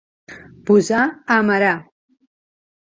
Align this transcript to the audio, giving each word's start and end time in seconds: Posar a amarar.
Posar 0.69 1.03
a 1.05 1.15
amarar. 1.39 1.77